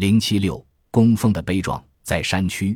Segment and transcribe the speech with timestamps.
[0.00, 2.74] 零七六工蜂的悲壮，在山区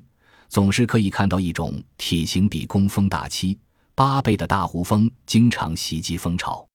[0.50, 3.58] 总是可以看到一种体型比工蜂大七
[3.94, 6.68] 八倍的大胡蜂，经常袭击蜂巢。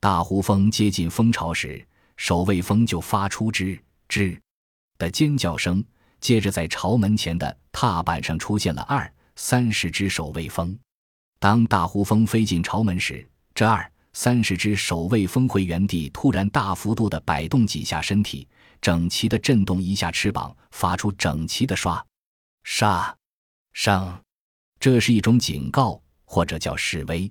[0.00, 1.86] 大胡蜂接近蜂巢时，
[2.16, 3.78] 守卫蜂就发出吱
[4.08, 4.40] 吱
[4.96, 5.84] 的尖叫声，
[6.18, 10.74] 接着在巢门前的踏板上出现了二三十只守卫蜂。
[11.38, 18.48] 当大胡蜂飞进巢门时，这二三十只守卫蜂会原地突然大幅度的摆动几下身体。
[18.80, 22.04] 整齐地震动一下翅膀，发出整齐的刷
[22.64, 23.16] 沙
[23.72, 24.18] 声，
[24.78, 27.30] 这是一种警告，或者叫示威。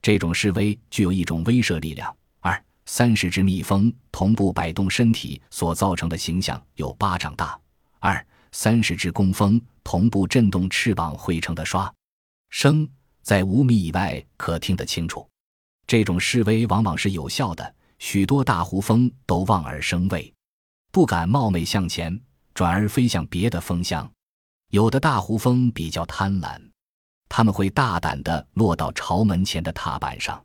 [0.00, 2.14] 这种示威具有一种威慑力量。
[2.40, 7.58] 二三十只蜜蜂同步摆动身体所造成的形象有巴掌大。
[8.00, 11.92] 二三十只工蜂同步震动翅膀汇成的刷
[12.50, 12.88] 声，
[13.22, 15.26] 在五米以外可听得清楚。
[15.86, 20.32] 这种示威往往是有效的，许多大胡蜂都望而生畏。
[20.92, 22.20] 不敢冒昧向前，
[22.52, 24.08] 转而飞向别的蜂箱。
[24.68, 26.60] 有的大胡蜂比较贪婪，
[27.30, 30.44] 他们会大胆地落到巢门前的踏板上。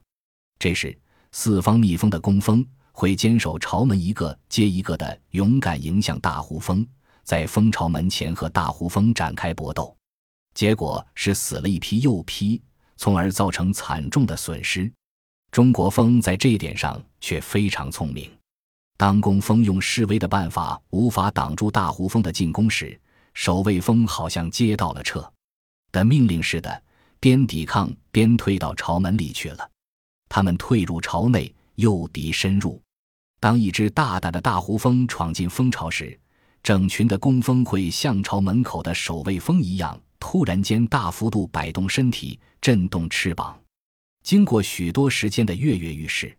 [0.58, 0.98] 这时，
[1.34, 6.88] 四方蜜蜂的工蜂会坚守巢门，一个接一个地勇敢迎向大胡蜂，
[7.26, 9.94] 在蜂巢门前和大胡蜂展开搏斗。
[10.54, 12.64] 结果是死了一批又批，
[12.95, 14.89] 从而造成惨重的损失。
[15.52, 18.32] 中国蜂在这一点上却非常聪明。
[18.98, 23.00] 当工蜂用示威的办法无法挡住大胡蜂的进攻时，
[23.36, 25.31] 守卫蜂好像接到了撤
[25.92, 26.84] 的命令似的，
[27.20, 29.70] 边抵抗边退到巢门里去了。
[30.28, 32.81] 他们退入巢内，诱敌深入。
[33.39, 36.20] 当一只大胆的大胡蜂闯进蜂巢时，
[36.64, 43.58] 整群的工蜂会像巢门口的守卫蜂一样，突然间大幅度摆动身体，震动翅膀。
[44.23, 46.36] 经过许多时间的跃跃欲试。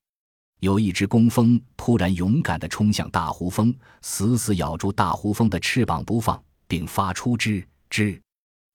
[0.61, 8.21] 有一只工蜂突然勇敢地冲向大胡蜂，死死咬住大胡蜂的翅膀不放，并发出吱吱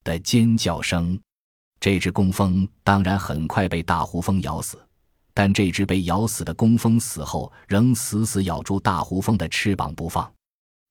[0.04, 1.20] 的尖叫声。
[1.82, 4.82] 这只工蜂当然很快被大胡蜂咬死，
[5.34, 10.32] 但这只被咬死的工蜂死后仍死死咬住大胡蜂的翅膀不放。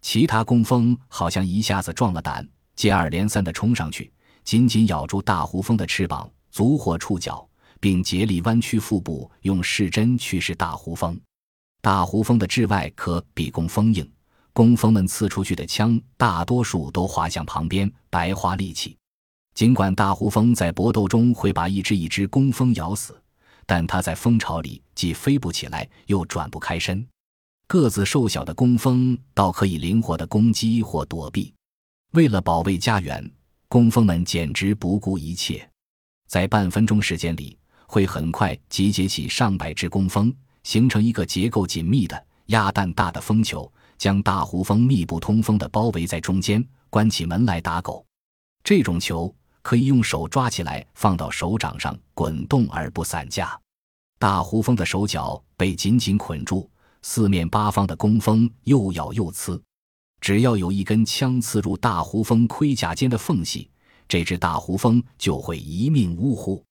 [0.03, 2.47] 其他工蜂好像一下子壮了胆，
[2.77, 4.13] 接二连三地冲上去，
[4.45, 7.49] 紧紧咬住大胡蜂的翅膀，足或触角。
[7.83, 11.21] 并竭力弯曲腹部，用视针去视大胡蜂。
[11.81, 14.09] 大胡蜂的质外壳比工蜂硬，
[14.53, 18.97] 工蜂们刺出去的枪大多数都滑向旁边，白花力气。
[19.53, 23.21] 尽管大胡蜂在搏斗中会把一只一只工蜂咬死，
[23.67, 27.05] 但它在蜂巢里既飞不起来，又转不开身。
[27.67, 31.53] 个子瘦小的工蜂倒可以灵活地攻击或躲避。
[32.13, 33.29] 为了保卫家园，
[33.67, 35.69] 工蜂们简直不顾一切。
[36.29, 37.59] 在半分钟时间里。
[37.93, 48.03] 会很快集结起上百只工蜂，形成一个结构紧密的鸭蛋大的蜂球，将大胡蜂密不通风的包围在中间，关起门来打狗。
[48.65, 49.31] 这种球
[49.61, 53.61] 可以用手抓起来，放到手掌上滚动而不散架。
[54.19, 56.71] 大胡蜂的手脚被紧紧捆住，
[57.03, 59.63] 四面八方的工蜂又咬又刺，
[60.19, 63.69] 只要有一根枪刺入大胡蜂盔甲间的缝隙，
[64.09, 66.65] 这只大胡蜂就会一命呜呼。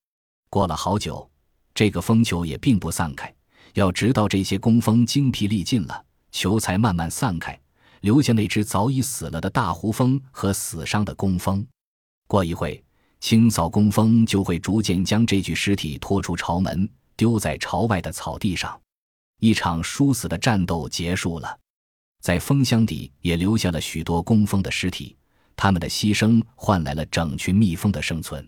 [0.52, 1.32] 过了好久，
[1.74, 3.34] 这个蜂球也并不散开，
[3.76, 7.58] 要直到这些工蜂精疲力尽了，球才慢慢散开，
[8.02, 11.66] 留下那只早已死了的大胡蜂和死伤的工蜂。
[12.28, 12.84] 过一会，
[13.22, 18.78] 清扫工蜂就会逐渐将这具尸体拖出巢门，丢在巢外的草地上。
[19.40, 21.58] 一场殊死的战斗结束了，
[22.22, 25.16] 在蜂箱底也留下了许多工蜂的尸体，
[25.56, 28.46] 他们的牺牲换来了整群蜜蜂的生存。